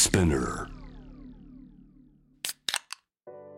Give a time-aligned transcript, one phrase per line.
[0.00, 0.66] Spinner.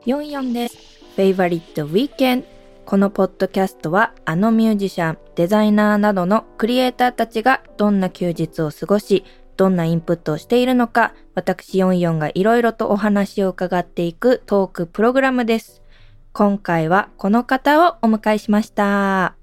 [0.05, 0.77] 44です。
[1.15, 2.45] フェイバリットウィーケン
[2.85, 9.25] このポッドキャストはあのミュージシャン、デザイナーなどのクリエイターたちがどんな休日を過ごし、
[9.57, 15.81] どんなインプットをしているのか、私44がいろいろとお話を伺っていくトークプログラムです。
[16.33, 19.37] 今回はこの方をお迎えしました。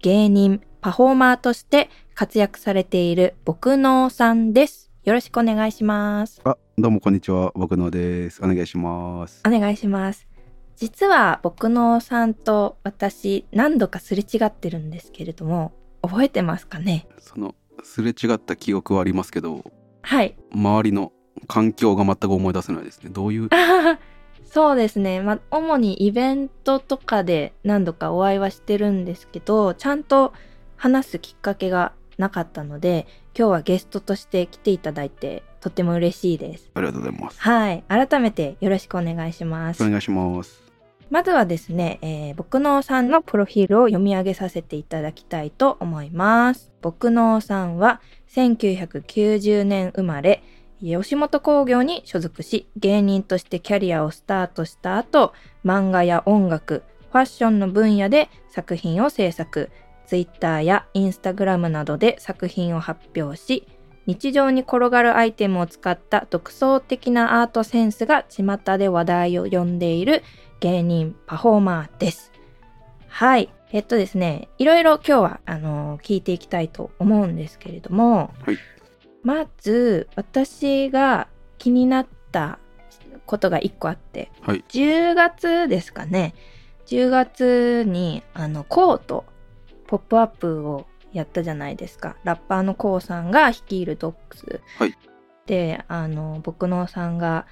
[0.00, 4.93] 芸人、パフォーマーとして活躍されている僕のさんです。
[5.04, 6.40] よろしくお願いします。
[6.44, 7.52] あ、どうもこんにちは。
[7.54, 8.42] 僕のです。
[8.42, 9.42] お願いします。
[9.46, 10.26] お願いします。
[10.76, 15.72] 実は僕のさんと私何度かすれ違ってるんですけれども、
[16.02, 17.06] 覚えてますかね？
[17.18, 19.64] そのすれ違った記憶はありますけど、
[20.02, 20.36] はい。
[20.52, 21.12] 周りの
[21.48, 23.10] 環境が全く思い出せないですね。
[23.10, 23.50] どういう？
[24.50, 25.20] そうですね。
[25.20, 30.32] まあ、主にイベントとかで何度かお会いはしてるんですけど、ちゃんと
[30.76, 36.70] 話すきっかけがなかったので、今日はゲストとして来ていただいて、とっても嬉しいです。
[36.74, 37.40] ありがとうございます。
[37.40, 37.84] はい。
[37.88, 39.88] 改めてよろしくお願いしますお。
[39.88, 40.62] 願いします。
[41.10, 46.72] まずはですね、えー僕のさんのプロフィールを読み上げさせていただきたいと思います。
[46.80, 50.42] 僕のさんは1990年生まれ、
[50.80, 55.32] 吉本興業に所属し、芸人としてキャリアをスタートした後、
[55.64, 59.70] 漫画や音楽、ファッションの分野で作品を制作、
[60.06, 63.66] Twitter や Instagram などで作品を発表し、
[64.06, 70.22] 日常に転がるアイテムを使った独創的なアートセンスが巷で話題を呼んでいる
[70.60, 72.32] 芸人パフォーマーです。
[73.08, 73.50] はい。
[73.72, 78.58] えっとですね、いろいろ今日は、あの聞いていきたいと思うんですけれども、はい
[79.24, 82.58] まず、私が気になった
[83.24, 84.62] ことが一個あって、はい。
[84.68, 86.34] 10月ですかね。
[86.86, 89.24] 10月に、あの、コート、
[89.94, 92.16] ポップアップをやったじゃないですか。
[92.24, 94.60] ラッパーのコウさんが率いるドックス。
[94.78, 94.94] はい
[95.46, 97.46] で、あの、僕のさんが、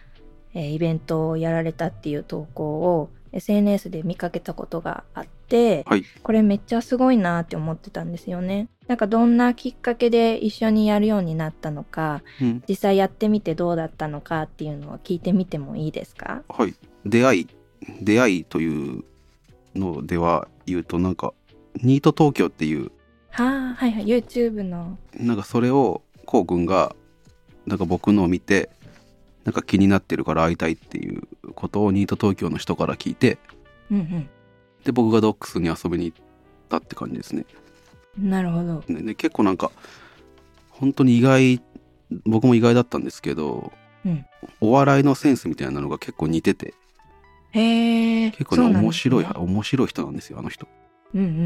[0.55, 8.69] えーイベントをやられたっていう投稿を SNS で見かけたことがあって、はいこれめっちゃすごいなって思ってたんですよね。
[8.89, 12.63] なんかどんなきっかけで一緒にやるようになったのか、うん。
[12.69, 16.43] 実際やってみてどうだったのかっていうのを聞いてみてもいいですか？
[16.49, 16.75] はい。
[17.07, 17.49] 出会い、
[18.01, 19.05] 出会いという
[19.75, 21.35] のでは言うと、なんか、
[21.77, 22.91] ニート東京っていう、
[23.31, 24.99] はあ、はいはい、YouTube の。
[25.15, 26.95] なんかそれを、こうくんが、
[27.67, 28.71] なんか僕のを見て、
[29.45, 31.23] なんか気になってるから会いたいっていう
[31.55, 33.39] ことをニート東京の人から聞いて、
[33.91, 34.29] うん
[34.85, 36.19] で、僕がドックスに遊びに行っ
[36.69, 37.47] たって感じですね。
[38.19, 38.31] うん。
[38.31, 38.85] なるほど。
[38.89, 39.71] ねね結構なんか
[40.71, 41.63] 本当に意外
[42.25, 43.73] 僕も意外だったんですけど、
[44.05, 44.27] うん
[44.61, 46.75] お笑いのセンスみたいなのが結構似てて
[47.53, 48.31] へえ。
[48.33, 50.67] 結構ね面白い面白い人なんですよあの人
[51.15, 51.41] うんうんうんう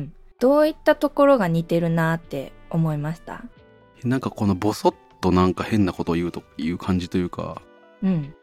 [0.00, 0.12] ん。
[0.38, 3.44] どういったところが似てるなって思いました？
[4.04, 7.60] なんかこのボソッとなんか変なことを言うという感じというか。
[8.02, 8.34] うん。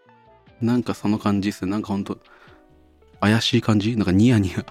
[0.62, 1.72] なんかその感じですね。
[1.72, 2.20] なんか本当
[3.20, 3.96] 怪しい感じ？
[3.96, 4.60] なんかニヤニヤ。
[4.62, 4.66] っ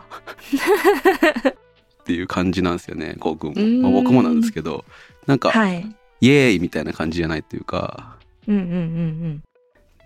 [2.04, 3.82] ていう感じなんですよねこうくん。
[3.82, 4.84] も、まあ、僕もなんですけど。
[5.26, 5.96] なんか、はい。
[6.20, 8.16] イエーイみたいな感じじゃないというか。
[8.46, 9.42] うんうんうんうん。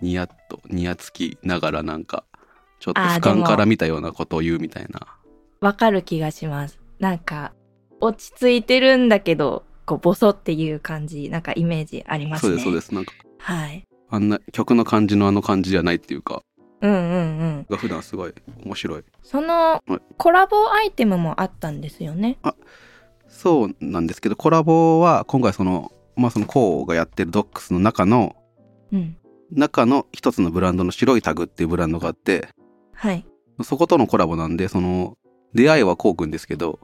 [0.01, 2.23] ニヤッとニヤつきながらなんか
[2.79, 5.07] ちょっと俯瞰から見たようなことを言うみたいな
[5.61, 6.79] わかる気がします。
[6.97, 7.53] なんか、
[7.99, 12.59] 落ち着いてるんだけど、こう、ボソっていう感じ、なんかイメージありますね。
[12.61, 13.83] そうですそうですなんかはい。
[14.09, 16.41] あんな曲の感じのあの感じじゃないっていうか
[16.81, 17.03] うんうんう
[17.61, 17.65] ん。
[17.69, 18.33] が普段すごい
[18.65, 22.37] 面白いそのはいコラボアイテムもあったんですよね？
[23.29, 28.35] そうなんですけどコラボは今回そのまあそのコーがやってるドックスの中の
[28.91, 29.15] うん。
[29.51, 32.49] 中の一つのブランドの白いタグっていうブランドがあって
[32.93, 33.25] はい。
[33.63, 35.17] そことのコラボなんでその
[35.53, 36.79] 出会いはこうくんですけど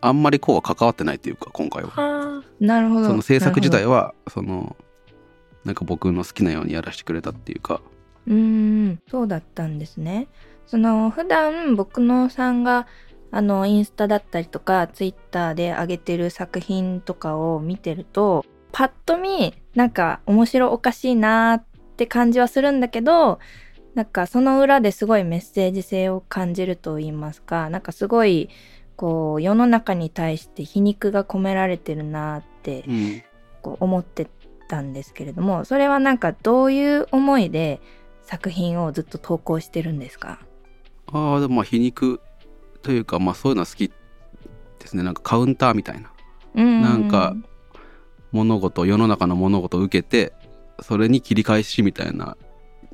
[0.00, 2.44] あんまりこうは関わってないっていうか今回ははあ。
[2.60, 3.06] なるほど。
[3.06, 3.96] その制作自体は。
[3.96, 4.76] はその
[5.64, 7.80] なんか僕の好きなようにやらせてくれたっていうか
[8.26, 10.28] うーん、そうだったんですね。
[10.66, 12.86] その、普段僕のさんが、
[13.30, 21.64] あの、インスタだったりとか、ツイッターで上げてる作品とかを見てると、パッと見、なんか面白おかしいなーっ
[21.96, 23.38] て感じはするんだけど、
[23.94, 28.48] なんかその裏ですごいメッセージ性を感じると言いますか、なんかすごい、
[28.96, 33.22] こう、世の中に対して皮肉が込められてるなーってうん。
[33.62, 34.28] こう思って
[34.68, 37.80] たんですけれどもそれはなんかどういう思いで
[38.22, 40.38] 作品をずっと投稿してるんですか？
[41.06, 42.20] ああでもまあ皮肉
[42.82, 43.94] というかまあそういうのは好きで
[44.86, 45.02] すね。
[45.02, 46.12] なんかカウンターみたいな。
[46.56, 46.82] うん。
[46.82, 47.34] なんか
[48.32, 50.34] 物事世の中の物事を受けて
[50.82, 52.36] それに切り返しみたいな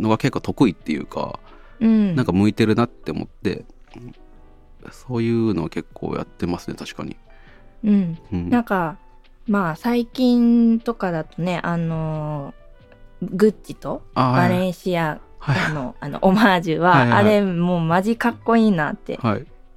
[0.01, 1.39] のが結構得意っていうか、
[1.81, 2.15] うん。
[2.17, 3.65] なんか向いてるなって思って
[3.97, 4.13] うん
[4.91, 7.17] そういうのは結構やってますね確かに、
[7.85, 8.19] うん。
[8.33, 8.51] うん。
[8.51, 8.97] なんか
[9.47, 12.55] まあ最近とかだとねあの
[13.23, 14.69] グッチとあバレはい。
[14.69, 17.13] ンシアはいのあのオマージュは、はいはい。
[17.13, 19.19] あれもうマジかっこいいなって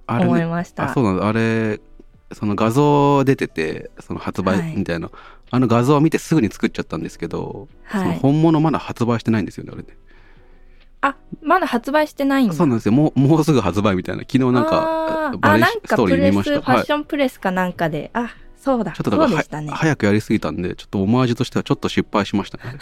[0.07, 0.39] 思い。
[0.39, 0.89] ねました。
[0.91, 1.27] あそうなんだ。
[1.27, 1.79] あれ
[2.31, 4.73] その画像出ててその発はい。
[4.73, 5.09] 売みたいな、
[5.51, 8.19] あの画像を見てすぐに作っちゃったんですけど、そのはい。
[8.19, 9.89] 本物まだ発売してないんですよねあれね
[11.03, 12.53] あ、まだ発売してないんだ。
[12.53, 12.93] そうなんですよ。
[12.93, 14.21] もうもうすぐ発売みたいな。
[14.21, 15.35] 昨日なんかあー。
[15.35, 16.51] あ、バレンシなんかストーリー見ました。
[16.53, 16.61] はい。
[16.61, 18.29] ファッションプレスかなんかで、あ、
[18.63, 19.71] そうだ、ちょっとだからね。
[19.71, 22.77] 早くやりすぎたんでちょっとオマージュとしてはちょっと失敗しましたね。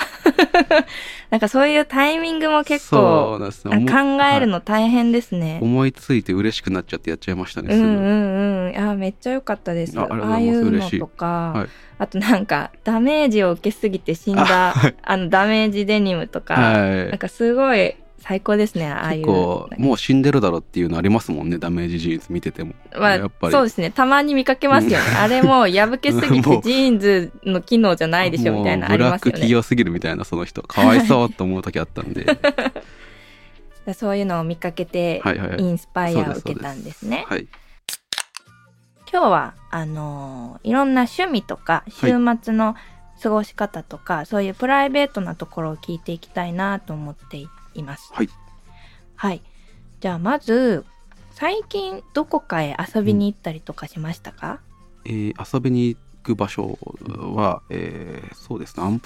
[1.31, 4.47] なんかそういうタイミングも結構考えるはい。
[4.47, 5.57] の大変ですね。
[5.59, 8.77] 思いついて嬉しくなっちゃってやっちゃいましたねうんうんうん。
[8.91, 9.99] あ、めっちゃ良かったです。
[9.99, 11.25] ああいうのとか、
[11.55, 11.67] はい。
[11.97, 17.09] あとなんかダメージを受けすぎて死んだ、 あのダメージデニムとか、はい。
[17.09, 19.25] なんかすごい最高ですね、ああいう。
[19.25, 23.91] 結構もう死んでるだろっていうのありますもんねダメージジーンズ見てても、まあやっぱりそうですね。
[23.91, 25.05] たまに見かけますよね。
[25.17, 29.51] あれもう破けすぎて ジーンズの機能じゃないでしょみたいなのありますよもうブラック企ね。
[29.51, 32.25] 業すぎるみたいなその人かわいそうと思う時あったんで
[33.93, 37.25] そういうのを見かけて、はいはいはいインスパイアを受けたんですね。
[37.27, 37.47] はい
[39.11, 42.75] 今日は、あのーいろんな趣味とか、週末の
[43.21, 47.45] 過ごし方とか、そういうプライベートなところを聞いていきたいなと思ってい
[47.83, 48.09] ます。
[48.13, 48.29] はい。
[49.15, 49.41] はい。
[49.99, 50.85] じゃあまず、
[51.31, 54.59] 最近どこかへ遊びに行ったりとかしましたか、
[55.05, 56.77] えー遊びに行く場所
[57.33, 59.01] は、えーそうですね。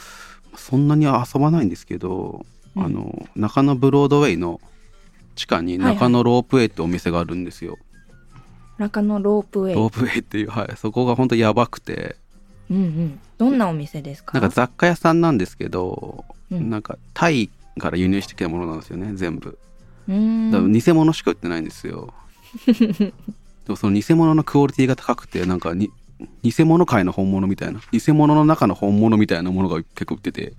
[0.55, 2.45] そんなに遊ばないんですけど、
[2.75, 2.83] うん。
[2.83, 4.59] あの中野ブロードウェイの
[5.35, 7.77] 地下に中野ロープウェイってお店があるんですよ、
[8.77, 9.75] 中野ロープウェイ。
[9.75, 10.73] ロープウェイっていうはい。
[10.77, 12.15] そこが本当やばくて。
[12.71, 13.19] うんうん。
[13.37, 14.39] どんなお店ですか？
[14.39, 16.69] なんか雑貨屋さんなんですけど、うん。
[16.69, 19.57] なんかタイから輸入してきたものなんですよね全部。
[20.07, 22.13] だから偽物しか売ってないんですよ。
[22.65, 23.13] で
[23.67, 25.91] もその偽物のクオリティが高くてなんかに
[26.43, 30.53] 偽物界の本物みたいな偽物の中の本物みたいなものが結構売ってて。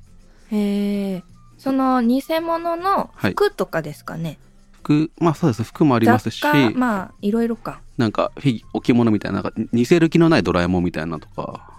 [0.51, 1.23] へえ。
[1.59, 3.33] その偽物のはい。
[3.33, 4.39] 服とかですかね、
[4.83, 5.63] 服まあそうです。
[5.63, 6.41] 服もありますし。
[6.41, 7.81] 雑貨まあいろいろか。
[7.97, 11.76] なんかフィギ置物みたいななんか似せる気のないドラえもんみたいなのとか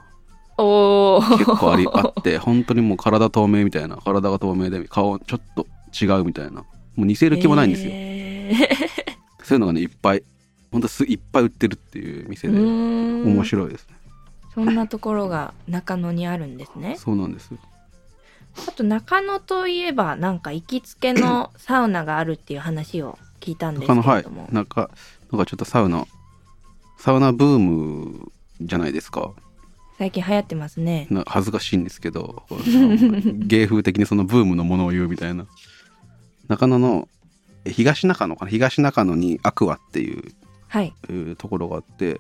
[0.57, 1.21] おお。
[1.21, 5.68] 結構ありあって本当にもう体透明みたいな体が透明で顔ちょっと
[6.00, 6.63] 違うみたいな。
[6.95, 9.45] もう似せる気もないんですよ、へー。
[9.45, 10.24] そういうのがねいっぱい
[10.71, 13.95] 本当すいっぱい売ってるっていう店うで面白いですね。
[14.54, 16.95] そんなところが中野にあるんですね。
[16.98, 17.51] そうなんです。
[18.68, 24.25] あと中野といえばなんか行きつけの サウナがあるっていう話を聞いたんですけ他のはい。
[24.51, 24.89] なんか
[25.31, 26.06] なんかちょっとサウナ
[26.98, 29.31] サウナブームじゃないですか
[29.98, 31.08] 最近流行ってますね。
[31.10, 32.44] な恥ずかしいんですけど
[33.48, 35.46] 芸風的にそのブームのものを言うみたいな。
[36.48, 37.08] 中野の
[37.66, 38.52] え東中野かな？
[38.52, 40.24] 東中野にアクアっていう
[40.68, 40.94] はい。
[41.10, 42.20] えーところがあって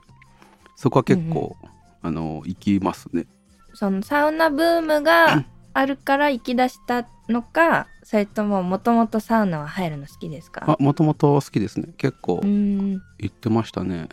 [0.75, 1.55] そこは結構、
[2.03, 3.25] あの行きますね。
[3.73, 10.63] そのサウナブームが あるから行き出したのか、それとももともとサウナは入るの好きですか？
[10.67, 11.93] あもともと好きですね。
[11.97, 12.41] 結構。
[12.43, 14.07] 行ってましたね。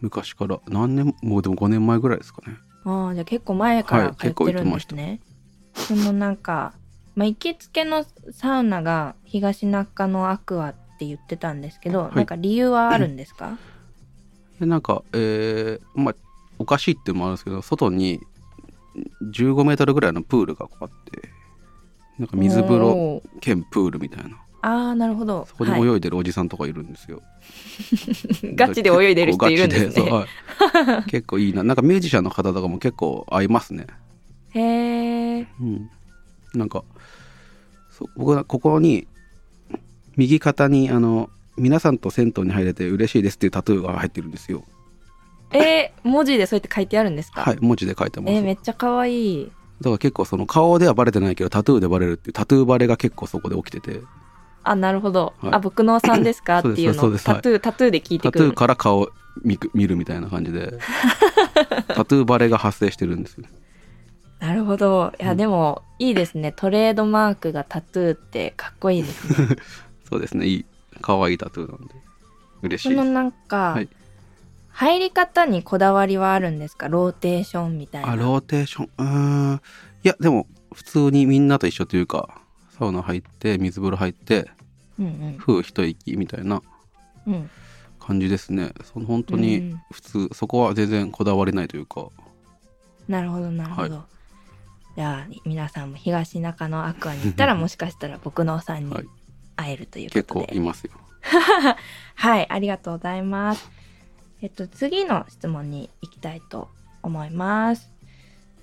[0.00, 0.60] 昔から。
[0.68, 5.20] 何年もうでも5年前ぐらいですかねああ、じゃあ結構前からはい通ってるんですね。
[5.74, 6.72] そのなんか、
[7.14, 12.16] まあ、行きつけのサウナが東中野アクアって言ってたんですけど、はい。
[12.16, 13.58] なんか理由はあるんですか、
[14.60, 16.14] でなんかえーまあ
[16.58, 18.20] おかしいっていうのもあるんですけど外に
[19.32, 21.28] 15メートルぐらいのプールがこうあって
[22.18, 24.38] なんか水風呂兼プールみたいな。
[24.64, 25.44] ああ、なるほど。
[25.48, 25.82] そこではい。
[25.82, 27.20] 泳いでるおじさんとかいるんですよ、
[28.54, 30.10] ガチで泳いでる人いるんですね。
[30.10, 30.26] はい
[31.08, 31.62] 結構いいな。
[31.62, 33.86] なんかミュージシャンの方とかも結構合いますね。
[34.50, 34.60] へ
[35.40, 35.46] え。
[35.60, 35.90] うん。
[36.54, 36.84] なんか
[37.90, 39.06] そう僕はここに
[40.16, 44.64] 右肩にあの皆さんと銭湯に入れて嬉しいですっていうタトゥーが入ってるんですよ。
[45.52, 47.42] えー、文字でそうやって書いてあるんですか？
[47.42, 49.52] はい文字で書いてます、えーめっちゃ可愛い。
[49.80, 54.00] だから結構その顔ではバレてないけどタトゥーでバレるっていうタトゥーバレが結構そこで起きてて。
[54.64, 55.34] あ、なるほど。
[55.40, 55.54] はい。
[55.54, 56.60] あ、僕のさんですか？
[56.60, 58.38] っていうのをタトゥー、タトゥーで聞いてくる。
[58.38, 58.54] タトゥー。
[58.54, 59.10] から顔
[59.42, 60.78] 見く見るみたいな感じで
[61.88, 63.46] タトゥーバレが発生してるんですよ。
[64.40, 65.12] なるほど。
[65.20, 65.36] いや、うん。
[65.36, 66.52] でも、いいですね。
[66.52, 69.56] トレードマークがタトゥーってかっこいいですね。
[70.10, 70.46] そうですね。
[70.46, 70.64] いい
[71.00, 71.94] 可愛いタトゥーなんで。
[72.62, 73.88] 嬉しいそのなんか、はい。
[74.70, 76.88] 入り方にこだわりはあるんですか？
[76.88, 78.10] ローテーションみたいな。
[78.10, 78.88] あローテーション？
[78.98, 79.60] うーん。
[80.02, 82.40] いやでも普通にみんなと一緒というか
[82.76, 84.50] サウナ入って水風呂入って
[84.98, 86.60] うんふう一息みたいな。
[87.28, 87.50] うん。
[88.02, 88.06] うん。
[88.08, 92.08] 感じですねその本当うにん普通そこは全然こだわりないというか
[93.08, 93.96] なるほど、なるほど。
[93.96, 94.04] は
[94.96, 99.08] じゃあ、皆さんも東中野アクアに行ったら、もしかしたらぼく脳さんにはい
[99.54, 100.52] 会えるという結ことで。
[100.54, 100.92] 構いますよ
[102.16, 103.70] はい、ありがとうございます。
[104.40, 106.68] えっと、次の質問に行きたいと
[107.02, 107.92] 思います。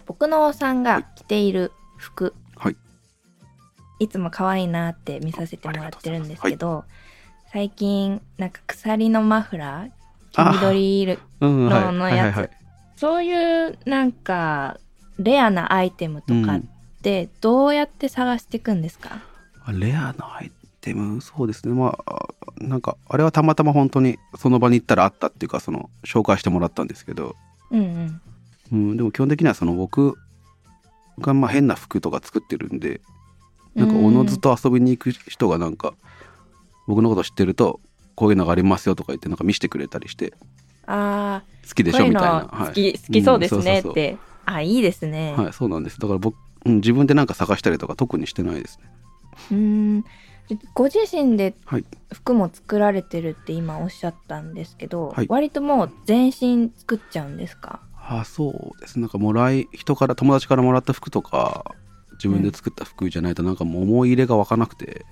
[0.06, 2.76] 僕のおさんが着ている服、はい
[4.00, 6.86] いつも可愛いなって見させてもらってるんですけど、
[7.52, 9.90] 最近なんか鎖のマフラー
[10.32, 12.50] 黄緑色ののやつ。
[13.00, 14.80] そういうなんか
[15.18, 16.62] レアなアイテムとかっ
[17.02, 19.22] てどうやって探していくんですか、
[19.66, 20.52] あレアなアイ
[20.82, 21.22] テム？
[21.22, 21.74] そうですね。
[21.74, 22.26] まあ
[22.62, 27.36] なんかあれはたまたま本当にその場に行ったらあったっていうかその紹介してもらったんですけど、
[27.72, 28.22] うん、うん。
[28.72, 30.16] うん、でも基本的にはその僕
[31.20, 33.02] がまあ変な服とか作ってるんで
[33.76, 35.94] なんかおのずと遊びに行く人がなんか
[36.90, 37.80] 僕のこと知ってると
[38.16, 40.34] こういうのがありますよとか言ってなんか見せてくれたりして
[40.88, 44.18] あ好きでしょみたいな、好き,、好きそうですねって。
[44.46, 46.00] あいいですね、はいそうなんです。
[46.00, 48.92] だから僕、うん、自分でなんか探したりとか特にしてないですね。
[49.52, 49.58] うー
[50.00, 50.06] ん。
[50.74, 51.86] ご自身ではい。
[52.12, 55.28] 服も作られてるって今おっしゃったんですけど、はい。
[55.30, 57.82] 割ともう全身作っちゃうんですか？
[57.96, 59.00] あそうです。
[59.00, 61.76] なんかもらい人から友達からもらった服とか
[62.14, 65.06] 自分で作った服じゃないとなんかもう思い入れが湧かなくて、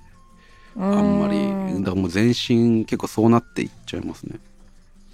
[0.78, 4.38] ああんまりだからもう全身結構そうなっていっちゃいますね、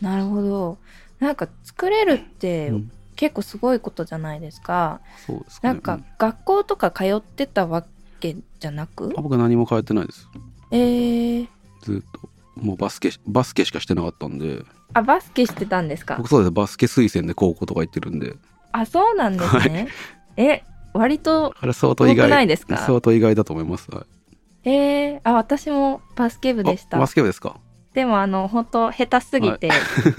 [0.01, 0.79] なるほど。
[1.21, 2.91] なんか作れるってうん。
[3.17, 5.75] 結構すごいことじゃないですか、そうですかね。
[5.75, 7.85] なんか学校とか通ってたわ
[8.19, 9.15] けじゃなく？
[9.17, 10.29] あ僕何も変えてないです。
[10.73, 11.49] えー、
[11.83, 12.29] ずっと。
[12.61, 14.65] もうバスケバスケしかしてなかったんで。
[14.95, 16.17] あバスケしてたんですか？
[16.17, 16.51] 僕そうです。
[16.51, 18.35] バスケ推薦で高校とか行ってるんで。
[18.73, 19.87] あそうなんですね、
[20.37, 22.29] え割とあれ相当意外。
[22.29, 22.79] ないですか？
[22.79, 24.05] 相当意外だと思います、はい、
[24.65, 26.97] えー、あ私もバスケ部でした。
[26.97, 27.57] あバスケ部ですか？
[27.93, 29.71] でもあの本当下手すぎて、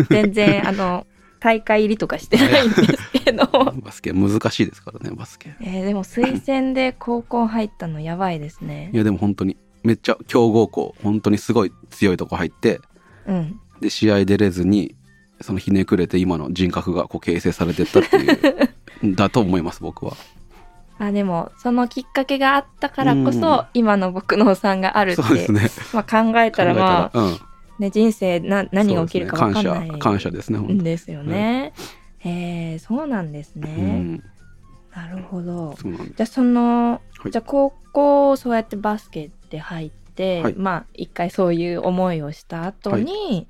[0.09, 1.05] 全然 あの
[1.39, 3.45] 大会入りとかしてないんですけど。
[3.83, 5.55] バスケ難しいですからねバスケ。
[5.61, 8.89] えーでも推薦で高校入ったのやばいですね。
[8.93, 12.79] いやでも本当にめっちゃ強豪校本当にすごい強いとこ入って
[13.27, 13.59] うん。
[13.81, 14.95] で試合出れずに
[15.41, 18.31] そのひねくれて今の人格がこう形成されてったってい
[19.11, 20.13] う だと思います僕は
[20.97, 23.65] あでもそのきっかけがあったからこそ、うん。
[23.73, 25.69] 今の僕のおさんがあるってね。
[25.93, 27.39] まあ、考えたらまあうん。
[27.79, 31.73] ね、人生な何が起きるか分かんないね感謝感謝ですねですよね。
[32.19, 33.69] へえそうなんですうね。
[33.99, 34.23] ん。
[34.95, 35.75] なるほど。
[35.81, 37.31] じゃあその、はい。
[37.31, 40.53] じゃあ高校そうやってバスケで入って、はい。
[40.55, 43.47] まあ一回そういう思いをした後に、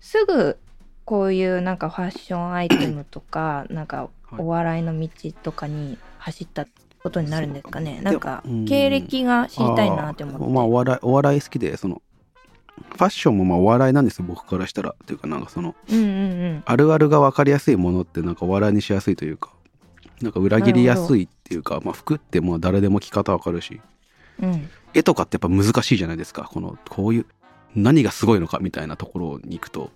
[0.00, 0.58] すぐ
[1.04, 4.08] こういうなんかファッションアイテムとかなんかはい
[4.38, 5.08] お笑いの道
[5.42, 6.66] とかに走った
[7.02, 8.00] ことになるんですかね。
[8.02, 8.64] なんかうん。
[8.64, 10.46] 経歴が知りたいなって思って。
[10.46, 12.00] まあお笑いお笑い好きでその
[12.78, 14.90] ファッションもまあお笑いなんですよ僕からしたら。
[14.90, 16.08] っていうかなんかそのうんうんう
[16.54, 16.62] ん。
[16.64, 19.50] あるあるが分かりやすいものってなんかお笑いにしやすいというか
[20.20, 23.80] なんか裏切りやすいっていうか、まあ、服ってもう誰でも着方分かるし。
[24.40, 24.70] うん。
[24.94, 26.44] 絵とかってやっぱ難しいじゃないですか。
[26.44, 27.26] このこういう
[27.74, 29.90] 何がすごいのかみたいなところに行くと。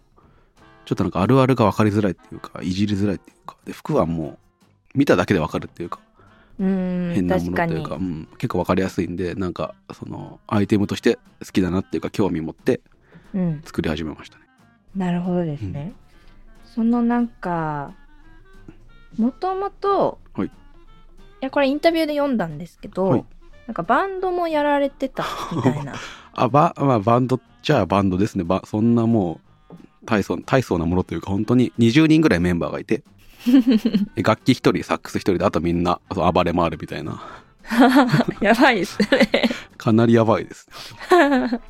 [0.87, 3.57] ちょっとなんかあるあるが分かりづらいっていうかいじりづらいっていうか。
[3.65, 4.39] で服はも
[4.95, 6.01] う見ただけで分かるっていうか。
[6.01, 6.06] うん
[6.59, 12.81] 変なものっていうか、うん、結構分かりやすいんでなんかそのアイテムとして好きだなっていうか興味持って
[13.35, 14.45] うん作り始めましたね。
[14.95, 15.93] なるほどですね。
[16.65, 17.93] そのなんか
[19.19, 20.51] もともとはいい
[21.41, 23.25] やこれインタビューで読んだんですけど、はい
[23.67, 25.95] なんかバンドもやられてたみたいな。
[26.39, 33.03] あば、まあ、バンドっちゃバンドですねばそんなもう大層大層なものというか本当に20人ぐらいメンバーがいて
[34.23, 37.23] 楽器1人サックス1人であとみんな暴れ回るみたいな。
[38.41, 39.09] やばいですね。
[39.77, 40.69] かなりやばいです
[41.11, 41.61] ね。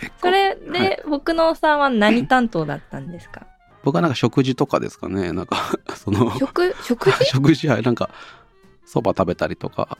[0.20, 1.02] それで、はい。
[1.08, 3.46] 僕のおさんは何担当だったんですか？
[3.84, 5.32] 僕はなんか食事とかですかね。
[5.32, 5.56] なんか
[5.94, 7.24] その食食事？
[7.26, 8.10] 食事はいなんか
[8.84, 9.98] そば食べたりとか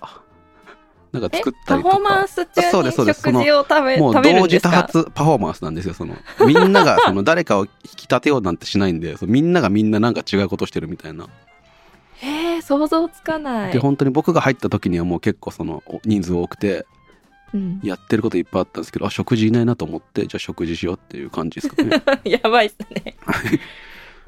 [1.12, 3.32] なんかえ作ったパフォーりとかマンス中そうですそうに食です。
[3.32, 5.94] 事を食べもう同時多発パフォーマンスなんですよ。
[5.94, 11.28] そのみんながその誰かを引き立てようなんてしないんでそうみんながみんななんか違うことしてるみたいな。
[12.18, 13.72] へえ想像つかない。
[13.72, 16.86] で本当に僕が入った時にはもう結構そのお人数多くて
[17.54, 17.80] うん。
[17.82, 22.02] やってることいっぱいあったんですけどあ食事いないなと思ってじゃあ食事しようっていう感じですかね。
[22.24, 23.16] やばいっすね。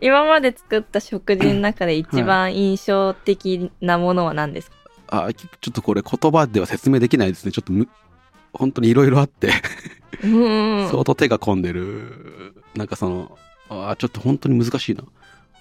[0.00, 4.76] 今まで作った食事の中で一番印象的なものは何ですか、
[5.10, 7.52] あちょっとこれ言葉では説明できないですね。
[7.52, 7.88] ちょっとむ
[8.52, 9.50] 本当にいろいろあって。
[10.22, 12.54] 相当手が込んでる。
[12.74, 13.38] なんかその
[13.68, 15.04] あちょっと本当に難しいな。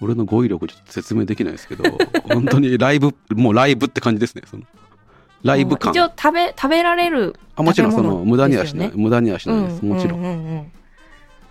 [0.00, 1.84] 俺の語彙力ちょっと説明できないですけど
[2.32, 4.42] 本当にライブもうライブって感じですね。
[4.46, 4.62] その
[5.42, 5.92] ライブ感。
[5.92, 10.72] 一応食べ食べられるあもちろんその無駄にはしない、無駄にはしないです、もちろんうんうんうん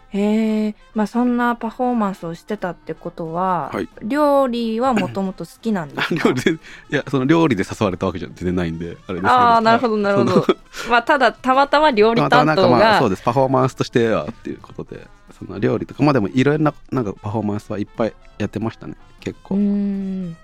[0.09, 3.89] へえまあそんなパフォーマンスをしてたってことは、はい。
[4.03, 6.15] 料理はもともと好きなんですか？
[6.29, 6.57] 料理でい
[6.91, 9.23] やその料理で誘われたわけじゃ全然ないんであれですけど。
[9.29, 10.45] ああなるほどなるほど。
[10.89, 20.37] まあただたまたま料理担当がまあそうですパフォーマンスとしてはっていうことでその料理とかまあでもいろいろななんかパフォーマンスはいっぱいやってましたね結構、うーん。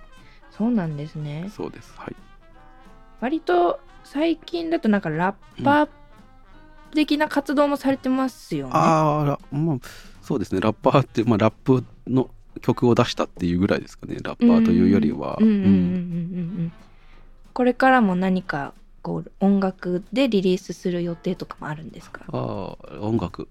[0.51, 1.49] そうなんですね。
[1.55, 2.15] そうですはい。
[3.21, 5.87] 割と最近だとなんかラッパー
[6.93, 8.71] 的な活動もされてますよね。
[8.73, 9.77] ああ、ラまあ、
[10.21, 10.61] そうですね。
[10.61, 12.29] ラッパーって、まあ、ラップの
[12.61, 14.17] 曲を出したっていうぐらいですかね。
[14.21, 15.37] ラッパーというよりは。
[17.53, 22.21] これからも何かこう音楽でリリースする予定とかもあるんですか？
[22.29, 23.47] ああ、音楽。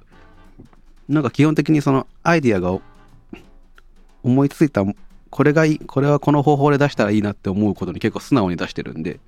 [1.08, 2.82] なんか基本的にそのアイディアがお
[4.22, 4.84] 思いついた、
[5.30, 9.20] これがいい、これはこの方法で出したらいいなって思うことに結構素直に出してるんで、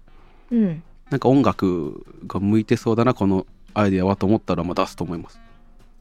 [0.50, 0.83] うん。
[1.11, 5.38] なんか音楽が向いてそうだな、このアイディアはと思ったらまあ出すと思います。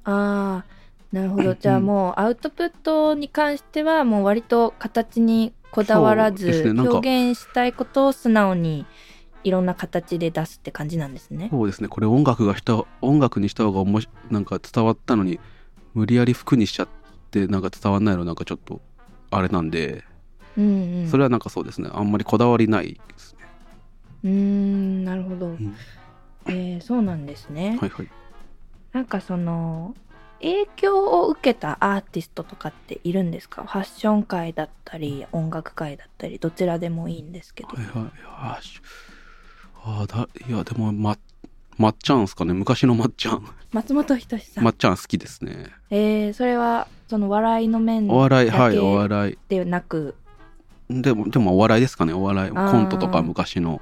[0.06, 0.66] ああ、
[1.12, 1.56] なるほど。
[1.60, 8.86] じゃあもうアウトプットに関してはもう割と形にこだわらず、表現したいことを素直に
[9.44, 11.50] いろんな形で出すって感じなんですね。
[11.52, 15.40] そうですねこれ音楽がした音楽にした方がおもしなんか伝わったのに
[15.94, 16.88] 無理やり服にしちゃっ
[17.32, 18.82] てなんか伝わんないのなんかちょっと
[19.32, 20.04] あれなんで、
[20.58, 21.08] うんうん。
[21.10, 23.40] それはなんかそうですねあんまりこだわりないですね、
[24.24, 25.48] うーん、なるほど。
[25.48, 25.76] うん
[26.48, 27.78] えーそうなんですね。
[27.80, 28.10] はいはい。
[28.92, 29.96] なんかその
[30.42, 33.64] 影響を受けたアーティストとかっているんですか？
[33.64, 38.12] ファッション界だったり音楽界だったりどちらでもいいんですけど、はいはい。
[38.36, 38.60] あ
[39.86, 41.18] あーだいやでもま
[41.78, 42.54] まっちゃんすかね？
[42.54, 43.46] 昔のまっちゃん。
[43.72, 45.72] 松本人志さん、まっちゃん好きですね。
[45.90, 49.38] えーそれはその笑いの面お笑いだはいおけ笑い。
[49.50, 50.16] でなく。
[50.90, 52.14] でもでもお笑いですかね？
[52.14, 53.82] お笑いコントとか昔の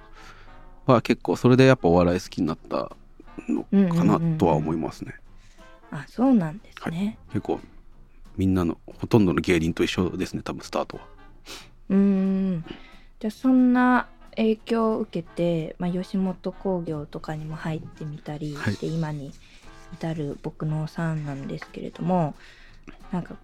[0.86, 2.92] は結構それでやっぱお笑い好きになった
[3.48, 5.16] のかなとは思いますね、
[5.92, 7.60] あそうなんですね、結構
[8.38, 11.04] みんなのほとんどの芸人と一緒ですね多分スタートは。
[11.90, 12.66] うーん。
[13.20, 18.74] じゃあそんな影響を受けて、まあ、吉本興業とかにも入ってみたりはい。
[18.74, 19.32] して、今に
[19.94, 22.34] 至る僕のさんなんですけれども
[23.12, 23.36] なんか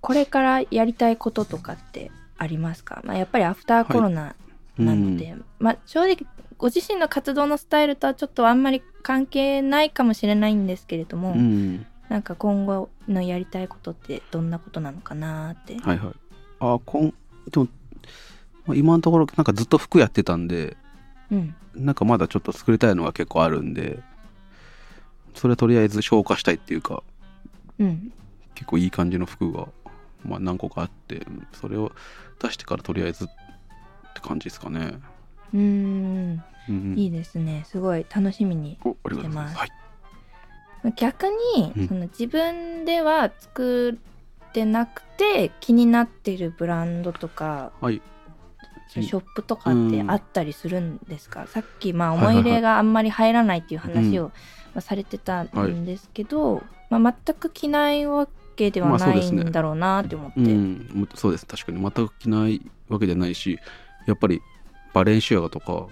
[0.00, 4.36] これからやりたいこととかってありますか、まあ、やっぱりアフターコロナ
[4.78, 6.18] なので、まあ、正直
[6.58, 15.76] ご自身の活動のスタイルとはちょっとあんまり関係ないかもしれないんですけれども、うん、うんなんか今後のやりたいことってどんなことなのかなって。
[15.78, 16.14] はいはい。
[16.60, 17.14] あこん
[17.50, 17.68] でも
[18.66, 20.76] まあ今のところなんかずっと服やってたんで
[21.30, 21.54] うん。
[21.74, 24.00] なんかまだちょっと作りたいのが結構あるんで
[25.34, 27.02] それとりあえず消化したいっていうか
[27.78, 28.12] うん。
[28.54, 29.68] 結構いい感じの服が、
[30.24, 31.92] まあ、何個かあってそれを
[32.42, 33.28] 出してからとりあえずっ
[34.14, 34.98] て感じですかね、
[35.54, 36.98] うーんうんうん。
[36.98, 37.64] いいですね。
[37.66, 39.54] すごい楽しみにおありがとうございます。
[39.54, 39.66] しては
[40.90, 40.92] い。
[40.96, 41.88] 逆に、うん。
[41.88, 43.98] その自分では作
[44.50, 48.00] ってなくて気になってるブランドとかはい。
[48.88, 54.28] ショップとかってあったりするんですか、さっきまあ思い入れがあんまり入らないっていう話を、
[54.74, 60.88] まあされてたんですけど、まあ、全く着ないわけではないんだろうなって思って、うん。
[60.92, 61.46] むそうです。
[61.46, 61.80] 確かに。
[61.80, 63.58] 全く着ないわけじゃないし
[64.06, 64.40] やっぱり
[64.98, 65.86] バレンシアガとか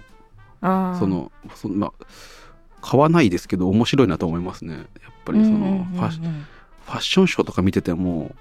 [0.99, 1.93] そのそんな
[2.81, 4.73] 買わないですけど面白いなと思いますね。
[4.75, 4.85] やっ
[5.23, 8.35] ぱりそのうんうんうんうんファッシファッションショーとか見てても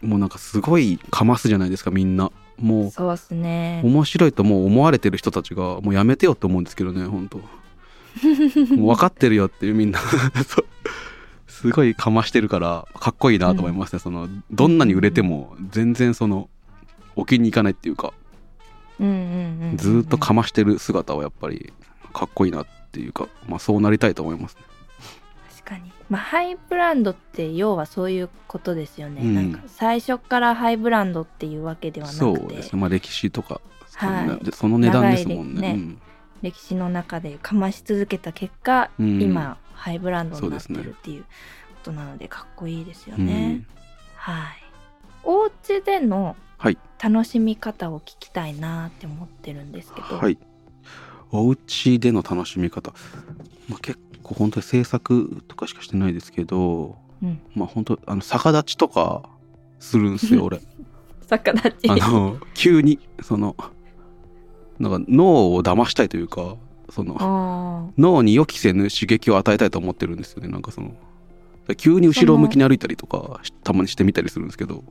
[0.00, 2.32] もうなんかすごいかますじゃないですかみんな。
[2.58, 3.82] もそうっすね。
[3.84, 7.38] う面白いともう思われてる人たちがもうやめてよって思うんですけどね本当
[8.76, 10.00] もう分かってるよっていうみんな。
[11.48, 16.48] すごいかましてるからかっこいいなと思いますね、そのどんなに売れても全然その
[17.14, 18.08] 置きに行かないっていうか。
[18.08, 18.21] うんうんうんうん
[19.76, 21.72] ずーっとかましてる姿はやっぱり
[22.12, 24.62] かっこいいなっていうか、まあ、そうなりたいと思いますね。
[25.50, 29.34] 確かに、まあ、ハイブランドって要はそういうことですよね、うん。
[29.34, 32.20] なんか最初からハイブランドっていうわけではなくて。
[32.20, 33.60] そうですね、まあ、歴史とか、
[33.94, 34.50] はい。
[34.52, 35.60] その値段ですもんね。
[35.60, 35.96] 長いね。
[36.42, 39.22] 歴史の中でかまし続けた結果、うん。
[39.22, 41.28] 今ハイブランドになってるっていうこ
[41.84, 43.62] となのでかっこいいですようんね、
[44.14, 44.62] はい。
[45.24, 50.38] お家でのはい楽しみ方を聞きたいなって思ってるんですけど、はい。
[51.32, 52.92] お家での楽しみ方、
[53.68, 59.22] まあ、結構本当に制作とかしかしてないですけど、うん、まあ本当あの逆立ちとか
[59.80, 60.60] するんですよ 俺。
[61.26, 61.90] 逆立ち？
[61.90, 63.56] あの急にその
[64.78, 66.56] なんか脳を騙したいというか
[66.90, 70.94] そのあ脳に予期せぬ刺激を与えたいと思ってるんですよねなんかその。
[71.76, 74.76] 急に後ろ向きに歩いたりとかしたまにしてみたりするんですけど。
[74.76, 74.82] ー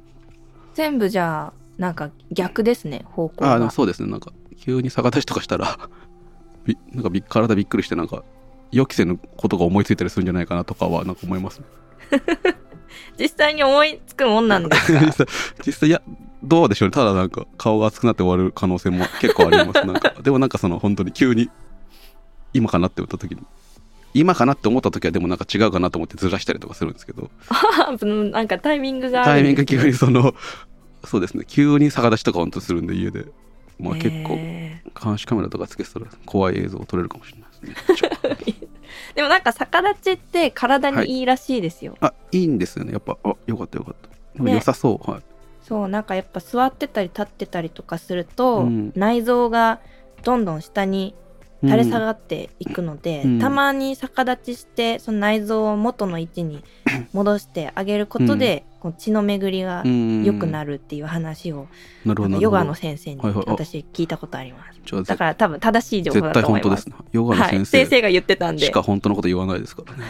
[0.74, 3.65] 全部じゃあなんか逆ですね方向が。
[3.65, 4.10] あそうですね。
[4.12, 5.77] なんか急に逆立ちとかしたら
[6.65, 8.23] びなんかび体びっくりしてなんか
[8.71, 11.60] 予期せぬことが思いついたりするんじゃないかなとかはなんか思います。
[11.60, 11.65] ね
[13.19, 14.99] 実際に思いつくもんなんですか？
[15.05, 15.27] 実際
[15.65, 16.01] 実際いや
[16.43, 16.91] どうでしょうね。
[16.91, 19.86] ただなんか顔が熱くなって終わる可能性も結構あります。
[19.86, 21.49] なんかでもなんかその本当に急に
[22.53, 23.41] 今かなって思った時に
[24.13, 27.29] 今かなって思った時はでもなんか違うかなと思ってずらしたりとかするんですけど。
[28.01, 30.34] うんなんかタイミングがあタイミング急にその
[31.05, 31.45] そうですね。
[31.47, 33.25] 急に逆立ちとか本当するんで家で。
[33.81, 34.37] まあ結構
[35.03, 38.55] 監視カメラとかつけてたら怖い映像を撮れるかもしれないですね。
[39.15, 41.21] でもなんか逆立ちって体にい。
[41.21, 42.91] いらしいですよ、あいいんですよね。
[42.91, 43.95] やっぱあよかったよかっ
[44.35, 44.49] た。
[44.49, 45.21] 良さそう、はい。
[45.63, 48.93] そうなんかやっぱ座ってたり立ってたりとかすると、うん。
[48.95, 49.79] 内臓が
[50.23, 51.15] どんどん下に
[51.63, 53.39] 垂れ下がっていくので、うん。
[53.39, 56.63] たまに逆立ちしてその内臓を元の位置に
[57.13, 61.67] 戻してあげることで、こう血の巡りが良くなるるっていう話を、
[62.06, 62.41] なるほどなるほど。
[62.41, 64.80] ヨガの先生に私聞いたことあります。
[64.84, 66.89] じゃあだから多分正しい情報だと思います。
[66.89, 67.10] 本当ですね。
[67.12, 68.65] ヨガのはい、先生先生が言ってたんで。
[68.65, 70.04] しか本当のこと言わないですからね。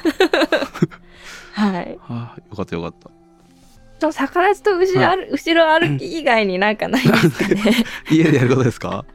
[1.53, 1.97] はい。
[2.01, 3.09] はあよかったよかった。
[3.99, 7.85] と逆立ちと後ろ歩,、後ろ歩き以外になんかないですかね。
[8.09, 9.05] 家でやることですか？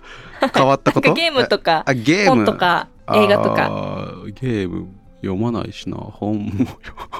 [0.55, 1.15] 変わったこと？
[1.15, 2.45] ゲームとかあゲーム？
[2.45, 4.15] 本とか映画とか。
[4.41, 4.89] ゲーム
[5.23, 5.97] 読まないしな。
[5.97, 6.67] 本も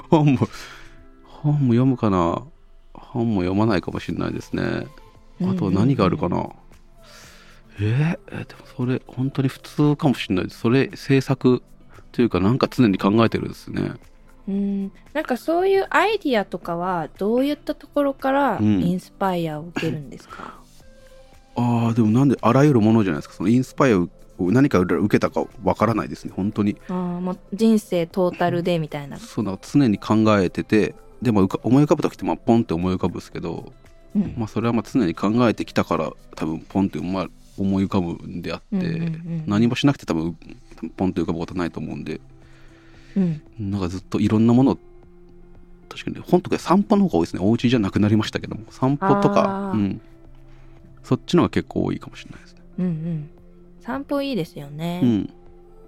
[0.09, 0.47] 本も
[1.23, 2.43] 本も読むかな？
[2.93, 4.87] 本も読まないかもしれないですね。
[5.41, 6.49] あと何があるかな、
[7.79, 10.59] えーえーでもそれ本当に普通かもしれないです。
[10.59, 11.61] それ制作
[12.11, 13.91] というかなんか常に考えてるですね。
[14.47, 18.81] うん、なんかそういうアイディアとかはどういったところからうん。
[18.81, 20.55] インスパイアを受けるんですか、
[21.57, 23.35] ああでもなんであらゆるものじゃないですか。
[23.35, 24.07] そのインスパイアを
[24.39, 26.33] 何か受けたかわからないですね。
[26.35, 26.77] 本当に。
[26.87, 29.17] あーもう人生トータルでみたいな。
[29.17, 30.95] そうな常に考えてて。
[31.21, 33.73] でも思い浮かぶ時ってまあポンって思い浮かぶんですけど、
[34.15, 34.35] うん。
[34.37, 40.37] まあ、それはまあ常に考えてきたから多分ポンってまあ思い浮かぶんであって、うんうんうん何もしなくて多分
[40.95, 42.21] ポンって浮かぶことはないと思うんで。
[43.15, 43.41] うん。
[43.59, 44.77] なんかずっといろんなものを
[45.89, 47.41] 確かに本とか散歩の方が多いですね。
[47.41, 48.61] お家じゃなくなりましたけども。
[48.69, 49.71] 散歩とか。
[49.73, 49.99] うん、
[51.07, 52.61] そっちの方が結構多いかもしれないですね。
[52.79, 53.29] うんうん。
[53.79, 55.33] 散歩いいですよね、うん、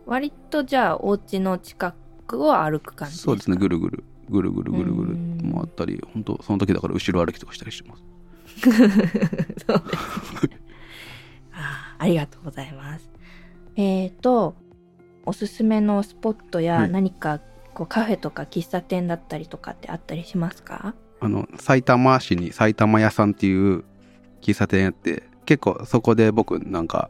[0.06, 1.94] 割とじゃあお家の近
[2.26, 3.58] くを歩く感じそうですね。
[3.58, 4.04] ぐるぐる。
[4.30, 5.12] ぐるぐるぐるぐる。
[5.12, 5.52] うん。
[5.54, 8.04] 回ったり本当その時だから後ろ歩きとかしたりしてます。
[8.62, 10.48] そうです。
[10.48, 10.60] ね
[11.52, 13.10] あーありがとうございます。
[13.76, 14.56] えっ、と
[15.26, 16.92] おすすめのスポットやはい。
[16.92, 17.42] 何か
[17.74, 20.96] こうカフェとか喫茶店だったりとかってあったりしますか？
[21.20, 23.84] あの埼玉市に埼玉屋さんっていう
[24.42, 27.10] 喫茶店やって結構そこで僕なんか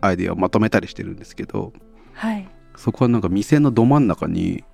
[0.00, 1.72] アイデアをまとめたりしてるんですけど
[2.14, 2.48] はい。
[2.76, 4.64] そこはなんか店のど真ん中に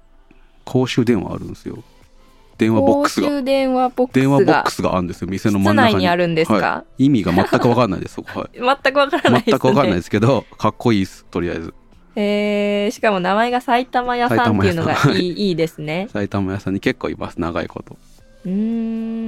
[0.65, 1.83] 公衆電話あるんですよ。
[2.59, 3.29] 電話ボックスが。
[3.29, 4.95] 公衆電話ボックスが。
[4.95, 6.09] あるんですよ店の真室ん中に。
[6.09, 9.53] あるんですか、はい、意味が全く分かんないですそこ、はい、全くわからないですね。
[9.53, 11.75] 全く分かんないですけどかっこいいですとりあえず。
[12.19, 15.49] えー、しかも名前が埼玉屋さんっていうのがいい。
[15.49, 16.09] いいですね。
[16.13, 17.97] 埼玉屋さんに結構います長いこと。
[18.47, 18.53] うー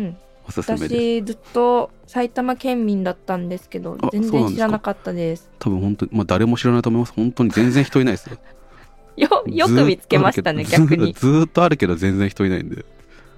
[0.09, 0.17] ん
[0.49, 4.57] おすすめ私ずっと埼玉県民だったんですけどあ全然そうなんですか？
[4.57, 5.51] 知らなかったです。
[5.59, 7.13] 多分本当にまあ誰も知らないと思います。
[7.15, 8.39] 本当に全然人いないですよ。
[9.17, 11.13] よよく見つけましたねずーっとあるけど逆に。
[11.13, 12.77] ずーっとあるけど全然人いないんで。
[12.77, 12.85] う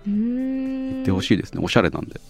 [0.08, 0.94] ーん。
[0.98, 1.60] 行ってほしいですね。
[1.64, 2.20] おしゃれなんで。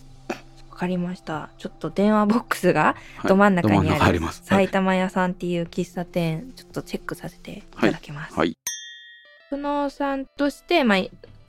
[0.70, 1.50] わかりました。
[1.58, 3.28] ちょっっと電話ボックスがはい。
[3.28, 4.42] ど真ん中ど真んにある中あります。
[4.46, 4.64] はい。
[4.66, 8.34] 埼玉屋さんっていう喫茶店ちょっとチェックさせていただきます。
[8.38, 8.56] はい。
[9.50, 10.98] 久能さんとして、まあ、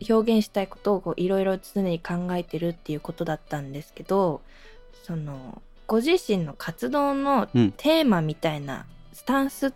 [0.09, 4.41] 表現したいことをこういろいろ常に考えてるっていうことだったんですけど
[5.03, 9.73] そのご自身の活動のうんテーマみたいなスタンス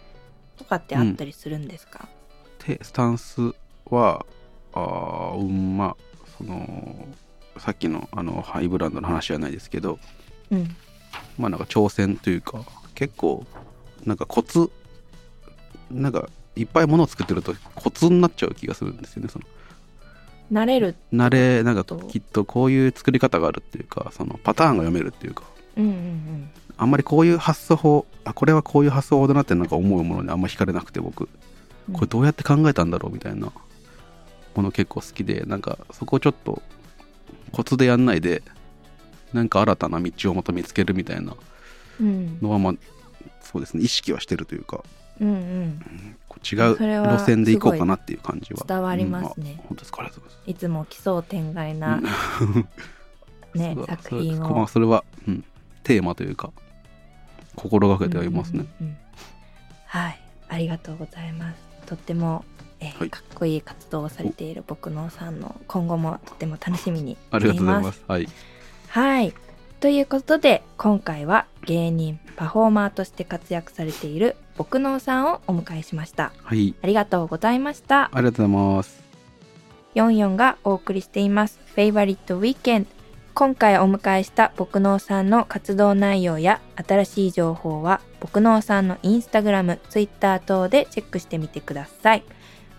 [0.58, 2.08] とかってあったりするんですか、
[2.66, 3.54] でスタンス
[3.88, 4.26] は
[4.74, 7.08] あーうんまあその
[7.58, 10.00] さっきのあのハイブランドの話じゃないですけど
[10.52, 10.76] うん。
[11.38, 12.62] まあなんか挑戦というか
[12.94, 13.46] 結構
[14.06, 14.72] なんかコツ
[15.92, 19.46] なんかいっぱいものを作ってるとコツになっちゃう気がするんですよねその
[20.51, 20.95] 慣れる。
[21.13, 21.97] 慣れなんかと。
[21.97, 25.43] きっとこういう作り方があるっていうかそのパターンが読めるっていうか。
[25.77, 31.29] うんうんあんまりこういう発想法あこれはこういう発想法だなってなんか思うものにあんま惹かれなくて僕。
[31.88, 31.95] うん。
[31.95, 33.51] これどうやって考えたんだろうみたいな
[34.55, 36.62] もの結構好きでなんかそこをちょっと
[37.51, 38.43] コツでやんないで
[39.34, 41.34] なんか新たな道をまた見つけるみたいな
[42.01, 42.39] うん。
[42.41, 42.73] のはまあ
[43.41, 44.84] そうですね意識はしてるというか
[45.21, 45.82] うんうん。
[46.43, 48.63] 違う路線で行こうかなっていう感じは。
[48.67, 49.51] 伝わりますね。
[49.51, 49.60] うん。
[49.60, 49.91] あ本当です。
[49.91, 50.19] かいます。
[50.45, 52.01] いつも奇想天外な、
[53.56, 54.67] ね作品を。
[54.67, 55.43] それは、うん、
[55.84, 56.51] テーマというか
[57.56, 58.97] 心がけてはいますね、うんうんうん。
[59.86, 60.19] はい。
[60.47, 61.58] ありがとうございます。
[61.88, 62.43] とっても、
[62.80, 63.10] えーはい。
[63.10, 68.04] かっこいい活動をされている僕のさんの今後もとても楽しみにありがとうございしてます。
[68.08, 68.28] はい。
[68.89, 69.34] はい
[69.86, 76.34] ということで今回は芸人パフォーマーとして活躍されている僕のさんをお迎えしました。
[76.41, 76.74] はい。
[76.82, 79.04] ありがとうございましたありがとうございます。
[79.93, 81.60] 44がお送りしています。
[81.67, 82.89] フェイバリットウィーケンド
[83.36, 92.24] 今回お迎えした僕のさんの活動内容や新しい情報は僕のさんのインスタグラム、ツイッター等でチェックしてみてください。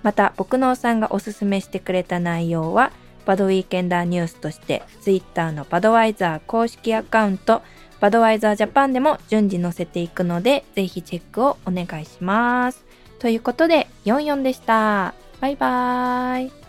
[0.03, 2.90] また僕のさんがおすすめしてくれた内容は
[3.27, 7.61] バドウィーケンダーニュースとしてツイッターのバドワイザー公式アカウント
[8.01, 12.85] バドワイザージャパンでも順次載せていくので、ぜひチェックをお願いします。
[13.19, 15.15] ということで、44でした。
[15.41, 16.65] バイバーイ。